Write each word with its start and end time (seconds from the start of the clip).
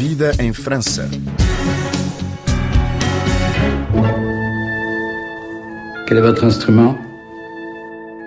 vida 0.00 0.32
em 0.40 0.54
França. 0.54 1.02
Quel 6.06 6.16
est 6.16 6.22
votre 6.22 6.42
instrument? 6.44 6.96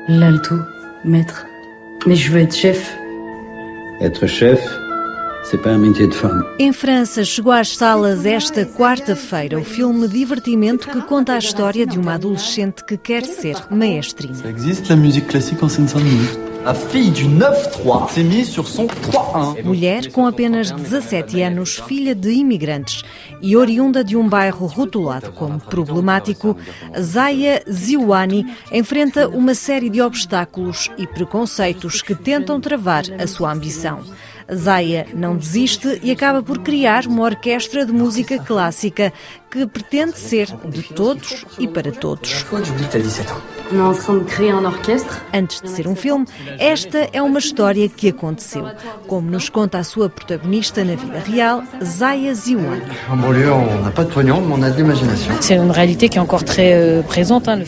L'alto, 0.07 0.55
maître. 1.03 1.47
Mais 2.05 2.15
je 2.15 2.31
veux 2.31 2.41
être 2.41 2.55
chef. 2.55 2.95
Être 4.01 4.27
chef, 4.27 4.61
Em 6.57 6.71
França, 6.71 7.23
chegou 7.25 7.51
às 7.51 7.75
salas 7.75 8.25
esta 8.25 8.65
quarta-feira 8.65 9.59
o 9.59 9.63
filme 9.63 10.07
Divertimento 10.07 10.87
que 10.89 11.01
conta 11.01 11.33
a 11.33 11.37
história 11.37 11.85
de 11.85 11.99
uma 11.99 12.13
adolescente 12.13 12.83
que 12.85 12.97
quer 12.97 13.23
ser 13.25 13.55
maestrina. 13.69 14.35
Ça 14.35 14.49
existe 14.49 14.89
la 14.89 14.95
musique 14.95 15.27
classique 15.27 15.63
en 15.63 15.69
Seine-Saint-Denis 15.69 16.53
A 16.65 16.73
fille 16.73 17.11
du 17.11 17.25
9-3 17.25 18.09
s'est 18.09 18.23
mise 18.23 18.49
sur 18.49 18.69
son 18.69 18.87
3-1. 18.87 19.65
Mulher 19.65 20.09
com 20.13 20.25
apenas 20.25 20.71
17 20.71 21.41
anos, 21.41 21.77
filha 21.85 22.15
de 22.15 22.31
imigrantes 22.31 23.03
e 23.41 23.57
oriunda 23.57 24.01
de 24.01 24.15
um 24.15 24.29
bairro 24.29 24.65
rotulado 24.65 25.33
como 25.33 25.59
problemático, 25.59 26.55
Zaya 26.97 27.61
Ziwani 27.69 28.45
enfrenta 28.71 29.27
uma 29.27 29.53
série 29.53 29.89
de 29.89 30.01
obstáculos 30.01 30.89
e 30.97 31.05
preconceitos 31.05 32.01
que 32.01 32.15
tentam 32.15 32.61
travar 32.61 33.03
a 33.19 33.27
sua 33.27 33.51
ambição. 33.51 33.99
Zaya 34.51 35.05
não 35.13 35.35
desiste 35.35 35.99
e 36.01 36.11
acaba 36.11 36.41
por 36.41 36.59
criar 36.59 37.05
uma 37.05 37.23
orquestra 37.23 37.85
de 37.85 37.91
música 37.91 38.39
clássica 38.39 39.13
que 39.53 39.67
pretende 39.67 40.17
ser 40.17 40.47
de 40.65 40.81
todos 40.81 41.45
e 41.59 41.67
para 41.67 41.91
todos. 41.91 42.41
Quoi, 42.49 42.63
j'oublie 42.63 42.87
que 42.87 42.91
t'as 42.91 42.99
17 42.99 43.31
ans. 43.31 43.41
On 43.71 43.77
est 43.77 43.81
en 43.81 43.93
train 43.93 44.15
de 44.15 44.23
créer 44.23 44.51
un 44.51 44.65
orchestre. 44.65 45.21
Antes 45.31 45.61
de 45.61 45.69
ser 45.69 45.87
um 45.87 45.95
filme, 45.95 46.25
esta 46.59 47.07
é 47.13 47.21
uma 47.21 47.39
história 47.39 47.87
que 47.87 48.09
aconteceu, 48.09 48.65
como 49.07 49.29
nos 49.29 49.49
conta 49.49 49.77
a 49.77 49.83
sua 49.83 50.09
protagonista 50.09 50.83
na 50.83 50.95
vida 50.95 51.19
real, 51.19 51.63
Zaya 51.83 52.33
très 56.45 56.73
euh, 56.73 57.03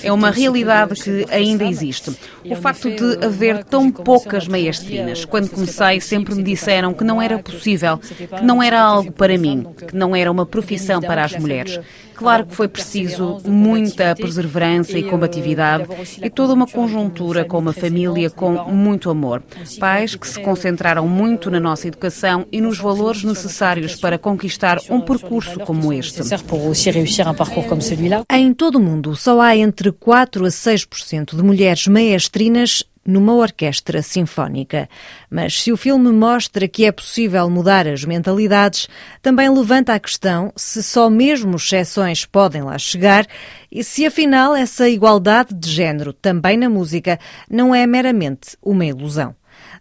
É 0.04 0.12
uma 0.12 0.32
realidade 0.32 0.96
que 0.96 1.26
ainda 1.32 1.64
existe. 1.66 2.12
O 2.44 2.56
facto 2.56 2.90
de 2.90 3.26
haver 3.26 3.64
tão 3.64 3.92
poucas 3.92 4.48
maestrinas. 4.48 5.26
Quando 5.26 5.50
comecei, 5.50 6.02
sempre 6.02 6.36
me 6.36 6.44
disseram 6.66 6.94
que 6.94 7.04
não 7.04 7.22
era 7.22 7.38
possível, 7.38 7.98
que 8.00 8.44
não 8.44 8.62
era 8.62 8.82
algo 8.82 9.12
para 9.12 9.38
mim, 9.38 9.68
que 9.88 9.96
não 9.96 10.16
era 10.16 10.32
uma 10.32 10.46
profissão 10.46 11.00
para 11.00 11.24
as 11.24 11.38
mulheres. 11.38 11.80
Claro 12.16 12.46
que 12.46 12.56
foi 12.56 12.68
preciso 12.68 13.42
muita 13.46 14.16
perseverança 14.16 14.98
e 14.98 15.04
combatividade 15.04 15.86
e 16.24 16.30
toda 16.30 16.54
uma 16.54 16.66
conjuntura 16.66 17.44
com 17.44 17.60
uma 17.60 17.74
família 17.74 18.30
com 18.30 18.52
muito 18.72 19.10
amor. 19.10 19.44
Pais 19.80 20.16
que 20.16 20.28
se 20.28 20.42
concentraram 20.42 21.08
muito 21.08 21.52
na 21.52 21.60
nossa 21.60 21.88
educação 21.88 22.46
e 22.52 22.62
nos 22.62 22.80
valores 22.80 23.24
necessários 23.24 23.96
para 23.96 24.18
conquistar 24.18 24.80
um 24.90 25.02
percurso 25.02 25.60
como 25.60 25.92
este. 25.92 26.22
Em 28.32 28.54
todo 28.54 28.76
o 28.76 28.82
mundo, 28.82 29.16
só 29.16 29.42
há 29.42 29.56
entre 29.56 29.92
4 29.92 30.46
a 30.46 30.50
6% 30.50 31.36
de 31.36 31.44
mulheres 31.44 31.86
maestrinas 31.88 32.84
numa 33.06 33.34
orquestra 33.34 34.02
sinfónica. 34.02 34.90
Mas 35.30 35.62
se 35.62 35.72
o 35.72 35.78
filme 35.78 36.12
mostra 36.12 36.68
que 36.68 36.86
é 36.86 36.92
possível 36.92 37.50
mudar 37.50 37.88
as 37.88 38.04
mentalidades, 38.04 38.88
também 39.22 39.50
levanta 39.50 39.94
a 39.94 40.00
questão 40.00 40.52
se 40.56 40.82
só 40.82 41.10
mesmo 41.10 41.58
exceções 41.58 42.26
podem 42.26 42.64
lá 42.64 42.78
chegar 42.78 43.28
e 43.72 43.84
se 43.84 44.06
afinal 44.06 44.56
essa 44.56 44.90
igualdade 44.90 45.54
de 45.54 45.70
género 45.70 46.14
também 46.14 46.58
na 46.58 46.70
música 46.70 47.20
não 47.50 47.76
é 47.76 47.86
meramente 47.86 48.58
uma 48.62 48.86
ilusão. 48.86 49.36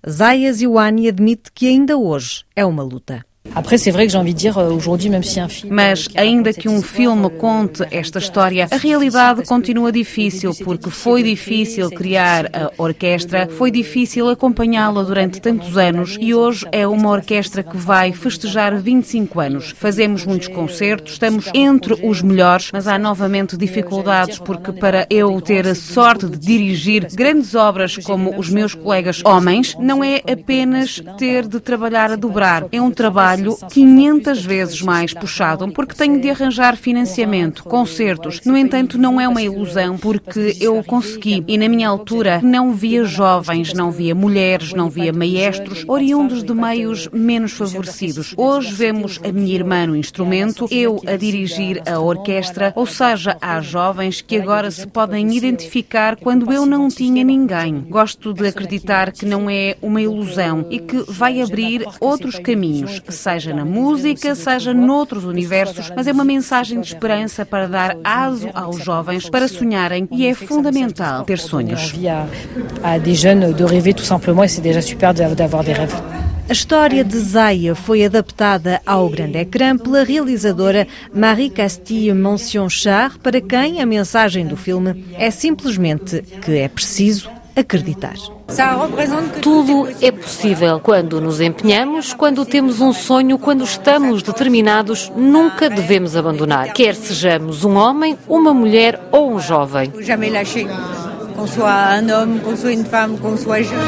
Zaya 0.09 0.53
Ziwani 0.53 1.09
admite 1.09 1.51
que 1.53 1.67
ainda 1.67 1.97
hoje 1.97 2.45
é 2.55 2.65
uma 2.65 2.83
luta. 2.83 3.25
Euh, 3.47 5.23
film... 5.23 5.71
Mas, 5.71 6.09
ainda 6.17 6.53
que 6.53 6.69
um 6.69 6.83
filme 6.83 7.31
conte 7.31 7.87
esta 7.91 8.19
história, 8.19 8.67
a 8.71 8.77
realidade 8.77 9.45
continua 9.45 9.93
difícil, 9.93 10.53
porque 10.65 10.91
foi 10.91 11.23
difícil 11.23 11.91
criar 11.91 12.47
a 12.47 12.71
orquestra, 12.79 13.49
foi 13.49 13.71
difícil 13.71 14.29
acompanhá-la 14.29 15.03
durante 15.03 15.41
tantos 15.41 15.77
anos 15.77 16.17
e 16.21 16.35
hoje 16.35 16.67
é 16.73 16.87
uma 16.87 17.11
orquestra 17.11 17.63
que 17.63 17.77
vai 17.77 18.13
festejar 18.13 18.77
25 18.77 19.41
anos. 19.41 19.75
Fazemos 19.77 20.25
muitos 20.25 20.49
concertos, 20.49 21.13
estamos 21.13 21.49
entre 21.55 21.95
os 22.07 22.23
melhores, 22.23 22.71
mas 22.73 22.89
há 22.89 22.99
novamente 22.99 23.57
dificuldades, 23.57 24.39
porque 24.39 24.73
para 24.73 25.07
eu 25.09 25.41
ter 25.41 25.67
a 25.67 25.75
sorte 25.75 26.27
de 26.27 26.39
dirigir 26.39 27.07
grandes 27.13 27.55
obras 27.55 27.97
como 27.99 28.37
os 28.39 28.49
meus 28.49 28.75
colegas 28.75 29.23
homens, 29.25 29.77
não 29.79 30.03
é 30.03 30.21
apenas 30.31 31.03
ter 31.19 31.47
de 31.47 31.61
trabalhar 31.61 32.11
a 32.11 32.17
dobrar, 32.17 32.67
é 32.73 32.81
um 32.81 32.91
trabalho 32.91 33.34
500 33.71 34.45
vezes 34.45 34.83
mais 34.83 35.13
puxado, 35.13 35.71
porque 35.73 35.95
tenho 35.95 36.21
de 36.21 36.31
arranjar 36.31 36.77
financiamento, 36.77 37.65
concertos. 37.65 38.41
No 38.45 38.57
entanto, 38.57 38.99
não 38.99 39.21
é 39.21 39.29
uma 39.29 39.43
ilusão, 39.43 39.97
porque 39.97 40.57
eu 40.61 40.83
consegui. 40.85 41.45
E 41.47 41.59
na 41.59 41.69
minha 41.69 41.89
altura 41.89 42.41
não 42.43 42.73
via 42.73 43.05
jovens, 43.05 43.73
não 43.73 43.91
via 43.91 44.15
mulheres, 44.15 44.73
não 44.73 44.89
via 44.89 45.13
maestros, 45.13 45.85
oriundos 45.87 46.43
de 46.43 46.55
meios 46.55 47.09
menos 47.13 47.53
favorecidos. 47.53 48.35
Hoje 48.37 48.73
vemos 48.73 49.21
a 49.25 49.33
minha 49.33 49.55
irmã 49.55 49.87
no 49.87 49.97
instrumento, 49.97 50.67
eu 50.71 51.01
a 51.07 51.17
dirigir 51.17 51.83
a 51.87 51.99
orquestra, 51.99 52.73
ou 52.77 52.87
seja, 52.87 53.37
há 53.41 53.61
jovens 53.61 54.21
que 54.21 54.37
agora 54.37 54.71
se 54.71 54.87
podem 54.87 55.37
identificar 55.37 56.17
quando 56.17 56.53
eu 56.53 56.67
não 56.67 56.89
tinha 56.89 57.25
ninguém. 57.25 57.81
Gosto 57.89 58.33
de 58.33 58.47
acreditar 58.47 59.13
que 59.13 59.27
não 59.27 59.49
é 59.49 59.77
uma 59.81 60.01
ilusão 60.01 60.67
e 60.71 60.79
que 60.79 61.05
vai 61.09 61.41
abrir 61.41 61.87
outros 62.01 62.39
caminhos, 62.39 63.01
seja 63.25 63.55
na 63.55 63.65
música, 63.65 64.35
seja 64.35 64.75
noutros 64.75 65.25
universos, 65.25 65.91
mas 65.97 66.07
é 66.07 66.13
uma 66.13 66.27
mensagem 66.27 66.79
de 66.79 66.89
esperança 66.89 67.47
para 67.47 67.67
dar 67.67 67.97
aso 68.05 68.51
aos 68.53 68.85
jovens 68.85 69.31
para 69.31 69.49
sonharem 69.49 70.07
e 70.13 70.27
é 70.27 70.35
fundamental 70.35 71.25
ter 71.25 71.39
sonhos. 71.39 71.95
A 76.47 76.53
história 76.53 77.03
de 77.03 77.19
Zaya 77.19 77.75
foi 77.75 78.05
adaptada 78.05 78.83
ao 78.85 79.09
grande 79.09 79.39
ecrã 79.39 79.79
pela 79.79 80.05
realizadora 80.05 80.87
Marie 81.11 81.49
Castille 81.49 82.13
Mention-Char, 82.13 83.19
para 83.21 83.41
quem 83.41 83.81
a 83.81 83.87
mensagem 83.87 84.47
do 84.47 84.57
filme 84.57 85.07
é 85.15 85.31
simplesmente 85.31 86.21
que 86.43 86.59
é 86.59 86.69
preciso 86.69 87.31
acreditar. 87.57 88.34
Tudo 89.41 89.89
é 90.01 90.13
possível 90.13 90.79
quando 90.79 91.21
nos 91.21 91.41
empenhamos, 91.41 92.13
quando 92.13 92.45
temos 92.45 92.81
um 92.81 92.93
sonho, 92.93 93.39
quando 93.39 93.65
estamos 93.65 94.23
determinados, 94.23 95.11
nunca 95.17 95.69
devemos 95.69 96.15
abandonar. 96.15 96.73
Quer 96.73 96.95
sejamos 96.95 97.65
um 97.65 97.77
homem, 97.77 98.17
uma 98.29 98.53
mulher 98.55 99.01
ou 99.11 99.35
um 99.35 99.41
jovem. 99.41 99.91
jamais 100.01 100.31
lâcher. 100.31 100.67
Qu'on 101.35 101.47
soit 101.49 101.99
un 101.99 102.09
homme, 102.11 102.41
qu'on 102.41 102.57
soit 102.57 102.73
une 102.73 102.85
femme, 102.85 103.19
qu'on 103.19 103.37
soit 103.37 103.63
jeune. 103.63 103.79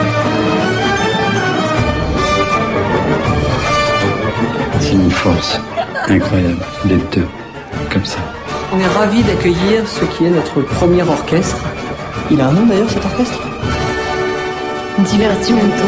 C'est 4.80 4.92
une 4.92 5.10
force 5.10 5.60
incroyable 6.08 6.58
d'être 6.86 7.10
deux, 7.10 7.28
comme 7.92 8.04
ça. 8.04 8.18
On 8.72 8.80
est 8.80 8.88
ravis 8.88 9.22
d'accueillir 9.22 9.86
ce 9.86 10.04
qui 10.06 10.24
est 10.26 10.30
notre 10.30 10.60
premier 10.62 11.02
orchestre. 11.02 11.58
Il 12.30 12.40
a 12.40 12.48
un 12.48 12.52
nom 12.52 12.66
d'ailleurs 12.66 12.90
cet 12.90 13.04
orchestre 13.04 13.38
Divertimento. 15.04 15.82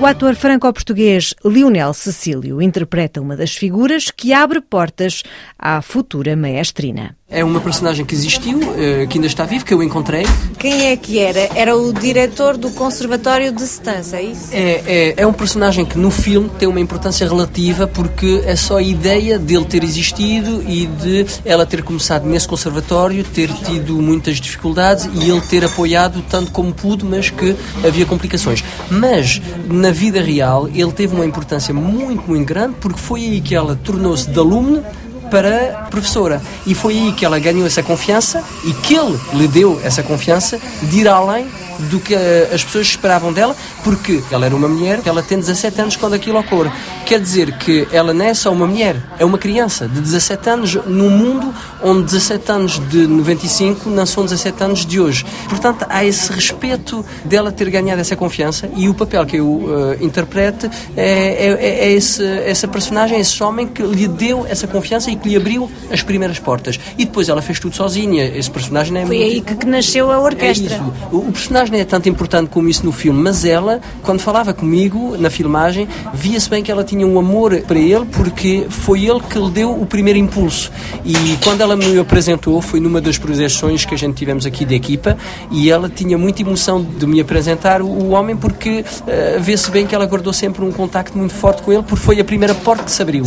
O 0.00 0.04
ator 0.04 0.34
franco-português 0.34 1.34
Lionel 1.44 1.94
Cecílio 1.94 2.60
interpreta 2.60 3.20
uma 3.20 3.36
das 3.36 3.54
figuras 3.54 4.10
que 4.10 4.32
abre 4.32 4.60
portas 4.60 5.22
à 5.56 5.80
futura 5.80 6.34
maestrina. 6.34 7.16
É 7.32 7.44
uma 7.44 7.60
personagem 7.60 8.04
que 8.04 8.12
existiu, 8.12 8.58
eh, 8.76 9.06
que 9.08 9.16
ainda 9.16 9.28
está 9.28 9.44
vivo, 9.44 9.64
que 9.64 9.72
eu 9.72 9.80
encontrei. 9.84 10.26
Quem 10.58 10.88
é 10.88 10.96
que 10.96 11.20
era? 11.20 11.48
Era 11.54 11.76
o 11.76 11.92
diretor 11.92 12.56
do 12.56 12.70
Conservatório 12.70 13.52
de 13.52 13.62
Setança, 13.62 14.16
é 14.16 14.22
isso? 14.24 14.48
É, 14.52 14.82
é, 14.84 15.14
é 15.18 15.24
um 15.24 15.32
personagem 15.32 15.84
que 15.84 15.96
no 15.96 16.10
filme 16.10 16.50
tem 16.58 16.68
uma 16.68 16.80
importância 16.80 17.24
relativa 17.24 17.86
porque 17.86 18.42
é 18.44 18.56
só 18.56 18.78
a 18.78 18.82
ideia 18.82 19.38
dele 19.38 19.64
ter 19.64 19.84
existido 19.84 20.60
e 20.68 20.86
de 20.86 21.24
ela 21.44 21.64
ter 21.64 21.84
começado 21.84 22.26
nesse 22.26 22.48
conservatório, 22.48 23.22
ter 23.22 23.48
tido 23.64 23.94
muitas 24.02 24.40
dificuldades 24.40 25.08
e 25.14 25.30
ele 25.30 25.40
ter 25.42 25.64
apoiado 25.64 26.24
tanto 26.28 26.50
como 26.50 26.72
pude, 26.72 27.04
mas 27.04 27.30
que 27.30 27.54
havia 27.86 28.06
complicações. 28.06 28.64
Mas 28.90 29.40
na 29.68 29.92
vida 29.92 30.20
real 30.20 30.68
ele 30.74 30.90
teve 30.90 31.14
uma 31.14 31.24
importância 31.24 31.72
muito, 31.72 32.28
muito 32.28 32.46
grande 32.46 32.74
porque 32.80 32.98
foi 32.98 33.20
aí 33.20 33.40
que 33.40 33.54
ela 33.54 33.78
tornou-se 33.84 34.28
de 34.28 34.38
aluno 34.38 34.84
para 35.30 35.86
professora. 35.90 36.42
E 36.66 36.74
foi 36.74 36.94
aí 36.94 37.12
que 37.12 37.24
ela 37.24 37.38
ganhou 37.38 37.66
essa 37.66 37.82
confiança 37.82 38.42
e 38.64 38.72
que 38.72 38.94
ele 38.94 39.18
lhe 39.34 39.48
deu 39.48 39.80
essa 39.82 40.02
confiança 40.02 40.60
de 40.82 41.00
ir 41.00 41.08
além 41.08 41.46
do 41.88 41.98
que 41.98 42.14
eh, 42.14 42.50
as 42.52 42.62
pessoas 42.62 42.88
esperavam 42.88 43.32
dela, 43.32 43.56
porque 43.82 44.22
ela 44.30 44.44
era 44.44 44.54
uma 44.54 44.68
mulher, 44.68 45.00
ela 45.04 45.22
tem 45.22 45.38
17 45.38 45.80
anos 45.80 45.96
quando 45.96 46.14
aquilo 46.14 46.38
ocorre, 46.38 46.70
quer 47.10 47.18
dizer 47.18 47.50
que 47.58 47.88
ela 47.90 48.14
não 48.14 48.24
é 48.24 48.32
só 48.32 48.52
uma 48.52 48.68
mulher, 48.68 48.94
é 49.18 49.24
uma 49.24 49.36
criança 49.36 49.88
de 49.88 50.00
17 50.00 50.48
anos 50.48 50.74
num 50.86 51.10
mundo 51.10 51.52
onde 51.82 52.04
17 52.04 52.52
anos 52.52 52.88
de 52.88 53.04
95 53.04 53.90
não 53.90 54.06
são 54.06 54.22
17 54.22 54.62
anos 54.62 54.86
de 54.86 55.00
hoje. 55.00 55.26
Portanto, 55.48 55.84
há 55.88 56.04
esse 56.04 56.30
respeito 56.30 57.04
dela 57.24 57.50
ter 57.50 57.68
ganhado 57.68 58.00
essa 58.00 58.14
confiança 58.14 58.70
e 58.76 58.88
o 58.88 58.94
papel 58.94 59.26
que 59.26 59.38
eu 59.38 59.44
uh, 59.44 59.96
interprete 60.00 60.70
é, 60.96 61.48
é, 61.48 61.88
é 61.88 61.92
esse, 61.92 62.24
essa 62.24 62.68
personagem, 62.68 63.18
esse 63.18 63.42
homem 63.42 63.66
que 63.66 63.82
lhe 63.82 64.06
deu 64.06 64.46
essa 64.48 64.68
confiança 64.68 65.10
e 65.10 65.16
que 65.16 65.30
lhe 65.30 65.36
abriu 65.36 65.68
as 65.90 66.04
primeiras 66.04 66.38
portas. 66.38 66.78
E 66.96 67.04
depois 67.04 67.28
ela 67.28 67.42
fez 67.42 67.58
tudo 67.58 67.74
sozinha. 67.74 68.24
Esse 68.24 68.52
personagem 68.52 68.96
é 68.96 69.04
Foi 69.04 69.16
muito... 69.16 69.32
aí 69.32 69.40
que, 69.40 69.56
que 69.56 69.66
nasceu 69.66 70.12
a 70.12 70.20
orquestra. 70.20 70.74
É 70.74 70.76
isso. 70.76 70.92
O, 71.10 71.16
o 71.28 71.32
personagem 71.32 71.72
não 71.72 71.80
é 71.80 71.84
tanto 71.84 72.08
importante 72.08 72.50
como 72.50 72.68
isso 72.68 72.86
no 72.86 72.92
filme, 72.92 73.20
mas 73.20 73.44
ela, 73.44 73.80
quando 74.04 74.20
falava 74.20 74.54
comigo 74.54 75.16
na 75.18 75.28
filmagem, 75.28 75.88
via-se 76.14 76.48
bem 76.48 76.62
que 76.62 76.70
ela 76.70 76.84
tinha 76.84 76.99
um 77.04 77.18
amor 77.18 77.60
para 77.62 77.78
ele 77.78 78.04
porque 78.06 78.66
foi 78.68 79.06
ele 79.06 79.20
que 79.20 79.38
lhe 79.38 79.50
deu 79.50 79.70
o 79.70 79.86
primeiro 79.86 80.18
impulso. 80.18 80.70
E 81.04 81.14
quando 81.42 81.60
ela 81.60 81.76
me 81.76 81.98
apresentou, 81.98 82.60
foi 82.60 82.80
numa 82.80 83.00
das 83.00 83.18
projeções 83.18 83.84
que 83.84 83.94
a 83.94 83.98
gente 83.98 84.14
tivemos 84.14 84.46
aqui 84.46 84.64
da 84.64 84.74
equipa, 84.74 85.16
e 85.50 85.70
ela 85.70 85.88
tinha 85.88 86.16
muita 86.16 86.42
emoção 86.42 86.82
de 86.82 87.06
me 87.06 87.20
apresentar 87.20 87.82
o, 87.82 87.86
o 87.86 88.10
homem 88.10 88.36
porque 88.36 88.80
uh, 88.80 89.40
vê-se 89.40 89.70
bem 89.70 89.86
que 89.86 89.94
ela 89.94 90.06
guardou 90.06 90.32
sempre 90.32 90.64
um 90.64 90.72
contacto 90.72 91.16
muito 91.16 91.34
forte 91.34 91.62
com 91.62 91.72
ele, 91.72 91.82
porque 91.82 92.04
foi 92.04 92.20
a 92.20 92.24
primeira 92.24 92.54
porta 92.54 92.84
que 92.84 92.90
se 92.90 93.02
abriu. 93.02 93.24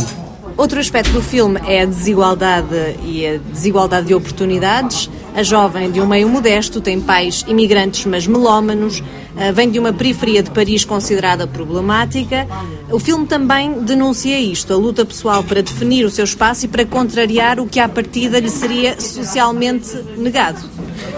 Outro 0.56 0.78
aspecto 0.78 1.10
do 1.10 1.20
filme 1.20 1.60
é 1.66 1.82
a 1.82 1.84
desigualdade 1.84 2.96
e 3.04 3.26
a 3.26 3.38
desigualdade 3.38 4.06
de 4.06 4.14
oportunidades. 4.14 5.10
A 5.34 5.42
jovem 5.42 5.90
de 5.90 6.00
um 6.00 6.06
meio 6.06 6.28
modesto 6.28 6.80
tem 6.80 7.00
pais 7.00 7.44
imigrantes, 7.48 8.06
mas 8.06 8.24
melómanos, 8.24 9.02
eh, 9.36 9.50
vem 9.50 9.68
de 9.68 9.80
uma 9.80 9.92
periferia 9.92 10.44
de 10.44 10.50
Paris 10.50 10.84
considerada 10.84 11.44
problemática. 11.44 12.46
O 12.88 13.00
filme 13.00 13.26
também 13.26 13.80
denuncia 13.80 14.38
isto, 14.38 14.72
a 14.72 14.76
luta 14.76 15.04
pessoal 15.04 15.42
para 15.42 15.60
definir 15.60 16.04
o 16.04 16.10
seu 16.10 16.24
espaço 16.24 16.66
e 16.66 16.68
para 16.68 16.86
contrariar 16.86 17.58
o 17.58 17.66
que 17.66 17.80
à 17.80 17.88
partida 17.88 18.38
lhe 18.38 18.48
seria 18.48 19.00
socialmente 19.00 19.96
negado. 20.16 20.60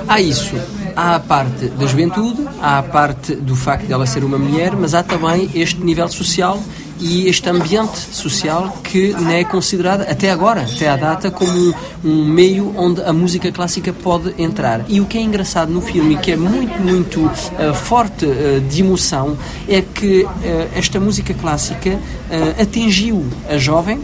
Há 0.08 0.18
isso. 0.18 0.54
Há 0.96 1.16
a 1.16 1.20
parte 1.20 1.66
da 1.68 1.86
juventude, 1.86 2.48
há 2.62 2.78
a 2.78 2.82
parte 2.82 3.34
do 3.34 3.54
facto 3.54 3.86
dela 3.86 4.06
ser 4.06 4.24
uma 4.24 4.38
mulher, 4.38 4.74
mas 4.74 4.94
há 4.94 5.02
também 5.02 5.50
este 5.54 5.78
nível 5.82 6.08
social 6.08 6.62
e 7.00 7.28
este 7.28 7.48
ambiente 7.48 7.98
social 7.98 8.78
que 8.82 9.10
não 9.12 9.31
é 9.31 9.44
considerado 9.44 10.02
até 10.02 10.31
agora, 10.31 10.62
até 10.62 10.88
à 10.88 10.96
data, 10.96 11.31
como 11.31 11.75
um, 12.04 12.25
meio 12.25 12.75
onde 12.76 13.02
a 13.02 13.12
música 13.12 13.50
clássica 13.52 13.93
pode 13.93 14.34
entrar. 14.40 14.84
E 14.88 15.00
o 15.00 15.04
que 15.06 15.19
é 15.19 15.20
engraçado 15.20 15.70
no 15.70 15.81
filme 15.81 16.16
que 16.16 16.32
é 16.32 16.37
muito, 16.37 16.81
muito 16.81 17.20
uh, 17.25 17.75
forte 17.75 18.26
uh, 18.26 18.60
de 18.60 18.81
emoção 18.81 19.37
é 19.69 19.82
que 19.82 20.22
uh, 20.22 20.31
esta 20.75 20.98
música 21.00 21.34
clássica 21.34 21.98
atingiu 22.60 23.25
a 23.49 23.56
jovem, 23.56 24.00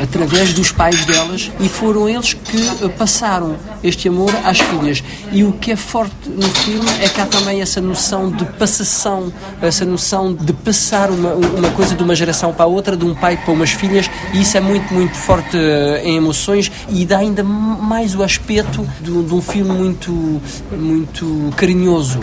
através 0.00 0.52
dos 0.52 0.72
pais 0.72 1.04
delas 1.04 1.50
e 1.60 1.68
foram 1.68 2.08
eles 2.08 2.34
que 2.34 2.88
passaram 2.98 3.56
este 3.82 4.08
amor 4.08 4.34
às 4.44 4.58
filhas. 4.58 5.02
E 5.32 5.44
o 5.44 5.52
que 5.52 5.72
é 5.72 5.76
forte 5.76 6.28
no 6.28 6.48
filme 6.48 6.88
é 7.00 7.08
que 7.08 7.20
há 7.20 7.26
também 7.26 7.60
essa 7.60 7.80
noção 7.80 8.30
de 8.30 8.44
passação, 8.44 9.32
essa 9.60 9.84
noção 9.84 10.32
de 10.32 10.52
passar 10.52 11.10
uma, 11.10 11.34
uma 11.34 11.70
coisa 11.72 11.94
de 11.94 12.02
uma 12.02 12.14
geração 12.14 12.52
para 12.52 12.64
a 12.64 12.68
outra, 12.68 12.96
de 12.96 13.04
um 13.04 13.14
pai 13.14 13.36
para 13.36 13.52
umas 13.52 13.70
filhas, 13.70 14.10
e 14.32 14.40
isso 14.42 14.56
é 14.56 14.60
muito, 14.60 14.92
muito 14.92 15.16
forte 15.16 15.56
em 16.02 16.16
emoções 16.16 16.70
e 16.88 17.04
dá 17.04 17.18
ainda 17.18 17.42
mais 17.42 18.14
o 18.14 18.22
aspecto 18.22 18.86
de, 19.00 19.10
de 19.10 19.34
um 19.34 19.42
filme 19.42 19.70
muito, 19.70 20.40
muito 20.72 21.52
carinhoso. 21.56 22.18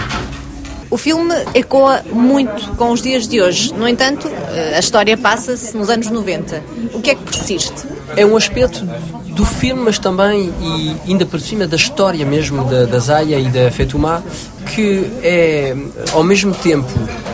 O 0.89 0.97
filme 0.97 1.35
ecoa 1.53 2.01
muito 2.11 2.75
com 2.77 2.91
os 2.91 3.01
dias 3.01 3.27
de 3.27 3.41
hoje. 3.41 3.73
No 3.73 3.87
entanto, 3.87 4.29
a 4.75 4.79
história 4.79 5.17
passa-se 5.17 5.75
nos 5.75 5.89
anos 5.89 6.09
90. 6.09 6.63
O 6.93 7.01
que 7.01 7.11
é 7.11 7.15
que 7.15 7.23
persiste? 7.23 7.85
É 8.15 8.25
um 8.25 8.37
aspecto 8.37 8.85
do 9.27 9.45
filme, 9.45 9.83
mas 9.83 9.99
também, 9.99 10.53
e 10.61 10.95
ainda 11.07 11.25
por 11.25 11.39
cima, 11.39 11.67
da 11.67 11.75
história 11.75 12.25
mesmo 12.25 12.63
da, 12.63 12.85
da 12.85 12.99
Zaya 12.99 13.37
e 13.37 13.49
da 13.49 13.69
Fetumá, 13.69 14.23
que 14.73 15.05
é 15.21 15.75
ao 16.13 16.23
mesmo 16.23 16.53
tempo 16.55 16.87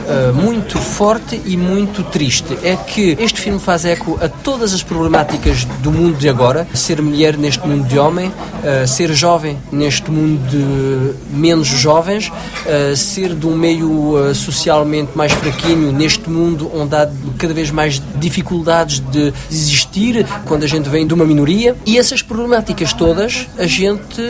uh, 0.04 0.34
muito 0.34 0.78
forte 0.78 1.42
e 1.46 1.56
muito 1.58 2.04
triste. 2.04 2.58
É 2.64 2.76
que 2.76 3.18
este 3.20 3.40
filme 3.40 3.60
faz 3.60 3.86
eco 3.86 4.20
a 4.22 4.28
todas 4.28 4.74
as 4.74 4.84
problemáticas 4.84 5.66
do 5.82 5.92
mundo 5.92 6.18
de 6.18 6.30
agora: 6.30 6.68
ser 6.74 7.02
mulher 7.02 7.38
neste 7.38 7.66
mundo 7.68 7.88
de 7.88 7.98
homem, 7.98 8.28
uh, 8.30 8.88
ser 8.88 9.14
jovem 9.14 9.58
neste 9.72 10.10
mundo 10.12 10.40
de 10.50 11.36
menos 11.36 11.68
jovens, 11.68 12.30
uh, 12.30 12.96
ser 12.96 13.34
de 13.34 13.48
um 13.48 13.56
meio 13.56 14.34
socialmente 14.34 15.12
mais 15.16 15.32
fraquinho 15.32 15.92
neste 15.92 16.30
mundo 16.30 16.70
onde 16.74 16.96
há 16.96 17.10
cada 17.38 17.54
vez 17.54 17.72
mais 17.72 18.02
dificuldades 18.16 19.00
de 19.00 19.34
existir 19.52 20.26
quando 20.46 20.64
a 20.64 20.68
gente 20.68 20.90
vem 20.90 21.06
de 21.06 21.14
uma 21.14 21.26
minoria. 21.26 21.76
E 21.86 21.98
essas 21.98 22.22
problemáticas 22.22 22.94
todas 22.94 23.48
a 23.58 23.66
gente 23.66 24.22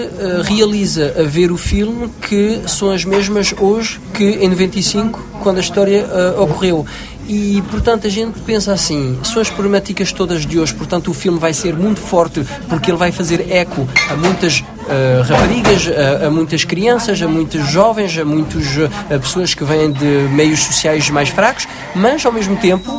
realiza 0.43 1.13
a 1.19 1.23
ver 1.23 1.51
o 1.51 1.57
filme 1.57 2.09
que 2.21 2.61
são 2.67 2.91
as 2.91 3.05
mesmas 3.05 3.53
hoje 3.59 3.99
que 4.13 4.23
em 4.23 4.49
95, 4.49 5.32
quando 5.43 5.57
a 5.57 5.61
história 5.61 6.05
uh, 6.05 6.41
ocorreu. 6.41 6.85
E, 7.27 7.63
portanto, 7.69 8.07
a 8.07 8.09
gente 8.09 8.39
pensa 8.41 8.73
assim: 8.73 9.17
são 9.23 9.41
as 9.41 9.49
problemáticas 9.49 10.11
todas 10.11 10.45
de 10.45 10.59
hoje, 10.59 10.73
portanto, 10.73 11.11
o 11.11 11.13
filme 11.13 11.39
vai 11.39 11.53
ser 11.53 11.75
muito 11.75 11.99
forte 11.99 12.45
porque 12.67 12.89
ele 12.89 12.97
vai 12.97 13.11
fazer 13.11 13.51
eco 13.51 13.87
a 14.09 14.15
muitas 14.15 14.59
uh, 14.59 15.21
raparigas, 15.27 15.87
a, 15.87 16.27
a, 16.27 16.29
muitas 16.31 16.65
crianças, 16.65 17.21
a 17.21 17.27
muitos 17.27 17.69
jovens, 17.69 18.17
a 18.17 18.25
muitas 18.25 18.65
uh, 18.75 18.89
pessoas 19.19 19.53
que 19.53 19.63
vêm 19.63 19.91
de 19.91 20.05
meios 20.33 20.61
sociais 20.61 21.09
mais 21.09 21.29
fracos, 21.29 21.67
mas, 21.95 22.25
ao 22.25 22.31
mesmo 22.31 22.55
tempo, 22.57 22.91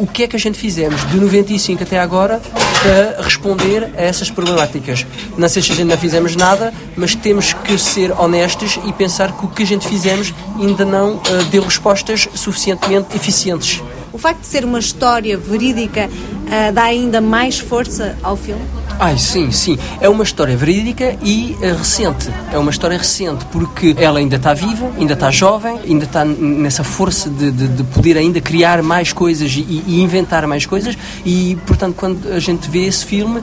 o 0.00 0.06
que 0.06 0.22
é 0.22 0.26
que 0.26 0.34
a 0.34 0.38
gente 0.38 0.56
fizemos 0.56 1.06
de 1.10 1.20
95 1.20 1.82
até 1.82 1.98
agora 1.98 2.40
para 2.82 3.22
responder 3.22 3.84
a 3.94 4.00
essas 4.00 4.30
problemáticas. 4.30 5.06
Não 5.36 5.46
sei 5.46 5.60
se 5.60 5.72
a 5.72 5.74
gente 5.74 5.88
não 5.88 5.98
fizemos 5.98 6.34
nada, 6.34 6.72
mas 6.96 7.14
temos 7.14 7.52
que 7.52 7.76
ser 7.76 8.10
honestos 8.12 8.80
e 8.86 8.92
pensar 8.94 9.30
que 9.36 9.44
o 9.44 9.48
que 9.48 9.62
a 9.62 9.66
gente 9.66 9.86
fizemos 9.86 10.32
ainda 10.58 10.86
não 10.86 11.16
uh, 11.16 11.44
deu 11.50 11.62
respostas 11.62 12.26
suficientemente 12.34 13.14
eficientes. 13.14 13.82
O 14.10 14.16
facto 14.16 14.40
de 14.40 14.46
ser 14.46 14.64
uma 14.64 14.78
história 14.78 15.36
verídica 15.36 16.08
uh, 16.08 16.72
dá 16.72 16.84
ainda 16.84 17.20
mais 17.20 17.58
força 17.58 18.16
ao 18.22 18.38
filme? 18.38 18.79
Ai, 19.02 19.16
sim, 19.16 19.50
sim. 19.50 19.78
É 19.98 20.10
uma 20.10 20.22
história 20.22 20.54
verídica 20.54 21.16
e 21.22 21.56
uh, 21.62 21.74
recente. 21.78 22.28
É 22.52 22.58
uma 22.58 22.70
história 22.70 22.98
recente 22.98 23.46
porque 23.46 23.96
ela 23.98 24.18
ainda 24.18 24.36
está 24.36 24.52
viva, 24.52 24.92
ainda 24.98 25.14
está 25.14 25.30
jovem, 25.30 25.80
ainda 25.88 26.04
está 26.04 26.22
nessa 26.22 26.84
força 26.84 27.30
de, 27.30 27.50
de, 27.50 27.66
de 27.66 27.82
poder 27.82 28.18
ainda 28.18 28.42
criar 28.42 28.82
mais 28.82 29.10
coisas 29.10 29.50
e, 29.52 29.82
e, 29.86 30.02
inventar 30.02 30.46
mais 30.46 30.66
coisas. 30.66 30.98
E, 31.24 31.56
portanto, 31.66 31.94
quando 31.96 32.30
a 32.30 32.38
gente 32.38 32.68
vê 32.68 32.84
esse 32.84 33.06
filme, 33.06 33.38
uh, 33.38 33.42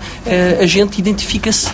a 0.61 0.65
gente 0.67 0.99
identifica-se 0.99 1.69
uh, 1.69 1.73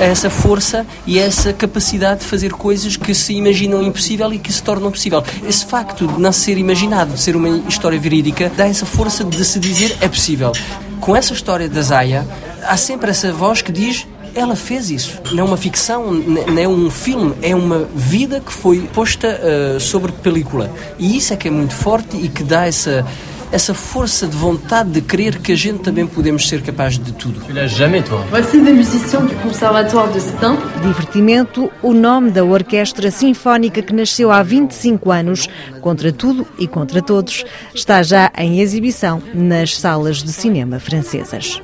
a 0.00 0.04
essa 0.04 0.30
força 0.30 0.86
e 1.06 1.18
a 1.18 1.26
essa 1.26 1.52
capacidade 1.52 2.20
de 2.20 2.26
fazer 2.26 2.52
coisas 2.52 2.96
que 2.96 3.12
se 3.12 3.34
imaginam 3.34 3.82
impossível 3.82 4.32
e 4.32 4.38
que 4.38 4.50
se 4.50 4.62
tornam 4.62 4.90
possível. 4.90 5.22
Esse 5.46 5.66
facto 5.66 6.06
de 6.06 6.18
não 6.18 6.32
ser 6.32 6.56
imaginado, 6.56 7.12
de 7.12 7.20
ser 7.20 7.36
uma 7.36 7.58
história 7.68 8.00
verídica, 8.00 8.50
dá 8.56 8.66
essa 8.66 8.86
força 8.86 9.22
de 9.22 9.44
se 9.44 9.60
dizer 9.60 9.98
é 10.00 10.08
possível. 10.08 10.50
Com 10.98 11.14
essa 11.14 11.34
história 11.34 11.68
da 11.68 11.80
Zaya, 11.80 12.26
há 12.68 12.76
sempre 12.76 13.10
essa 13.10 13.32
voz 13.32 13.62
que 13.62 13.72
diz 13.72 14.06
ela 14.34 14.54
fez 14.54 14.90
isso. 14.90 15.20
Não 15.32 15.44
é 15.44 15.46
uma 15.46 15.56
ficção, 15.56 16.12
não 16.12 16.58
é 16.58 16.68
um 16.68 16.90
filme, 16.90 17.34
é 17.42 17.56
uma 17.56 17.88
vida 17.94 18.40
que 18.40 18.52
foi 18.52 18.80
posta 18.92 19.40
uh, 19.40 19.80
sobre 19.80 20.12
película. 20.12 20.70
E 20.98 21.16
isso 21.16 21.32
é 21.32 21.36
que 21.36 21.48
é 21.48 21.50
muito 21.50 21.74
forte 21.74 22.16
e 22.16 22.28
que 22.28 22.44
dá 22.44 22.66
essa 22.66 23.04
essa 23.50 23.72
força 23.72 24.26
de 24.26 24.36
vontade 24.36 24.90
de 24.90 25.00
crer 25.00 25.38
que 25.38 25.52
a 25.52 25.56
gente 25.56 25.78
também 25.78 26.06
podemos 26.06 26.46
ser 26.46 26.62
capazes 26.62 26.98
de 26.98 27.12
tudo. 27.12 27.40
Jamais, 27.66 28.06
toi. 28.06 28.22
Voici 28.30 28.60
des 28.60 28.74
musiciens 28.74 29.22
du 29.22 29.34
Conservatoire 29.36 30.12
de. 30.12 30.82
Divertimento, 30.82 31.70
o 31.82 31.94
nome 31.94 32.30
da 32.30 32.44
orquestra 32.44 33.10
sinfónica 33.10 33.80
que 33.80 33.94
nasceu 33.94 34.30
há 34.30 34.42
25 34.42 35.10
anos, 35.10 35.48
contra 35.80 36.12
tudo 36.12 36.46
e 36.58 36.68
contra 36.68 37.00
todos, 37.00 37.44
está 37.74 38.02
já 38.02 38.30
em 38.36 38.60
exibição 38.60 39.22
nas 39.34 39.78
salas 39.78 40.22
de 40.22 40.32
cinema 40.32 40.78
francesas. 40.78 41.62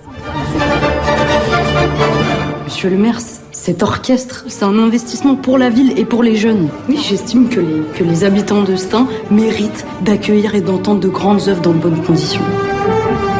Monsieur 2.74 2.90
le 2.90 2.96
maire, 2.96 3.20
cet 3.52 3.84
orchestre, 3.84 4.46
c'est 4.48 4.64
un 4.64 4.76
investissement 4.80 5.36
pour 5.36 5.58
la 5.58 5.70
ville 5.70 5.96
et 5.96 6.04
pour 6.04 6.24
les 6.24 6.34
jeunes. 6.34 6.70
Oui, 6.88 6.98
j'estime 7.08 7.48
que 7.48 7.60
les, 7.60 7.82
que 7.96 8.02
les 8.02 8.24
habitants 8.24 8.62
de 8.62 8.74
Stein 8.74 9.06
méritent 9.30 9.86
d'accueillir 10.00 10.56
et 10.56 10.60
d'entendre 10.60 10.98
de 10.98 11.06
grandes 11.06 11.46
œuvres 11.46 11.60
dans 11.60 11.70
de 11.70 11.78
bonnes 11.78 12.02
conditions. 12.02 12.40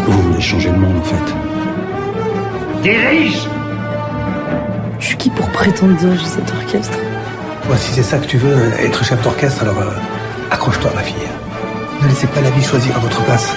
Vous 0.06 0.22
voulez 0.22 0.40
changer 0.40 0.70
le 0.70 0.78
monde, 0.78 0.96
en 0.96 1.02
fait. 1.02 1.34
Dirige 2.84 3.48
Je 5.00 5.04
suis 5.04 5.16
qui 5.16 5.30
pour 5.30 5.48
prétendre 5.48 5.96
diriger 5.96 6.26
cet 6.26 6.52
orchestre? 6.52 6.96
Moi, 7.66 7.76
si 7.76 7.92
c'est 7.92 8.04
ça 8.04 8.18
que 8.18 8.26
tu 8.26 8.36
veux, 8.36 8.54
être 8.78 9.04
chef 9.04 9.20
d'orchestre, 9.24 9.62
alors 9.62 9.80
euh, 9.80 9.90
accroche-toi, 10.52 10.92
ma 10.94 11.02
fille. 11.02 11.16
Ne 12.02 12.06
laissez 12.06 12.28
pas 12.28 12.40
la 12.40 12.50
vie 12.50 12.62
choisir 12.62 12.96
à 12.96 13.00
votre 13.00 13.20
place. 13.24 13.56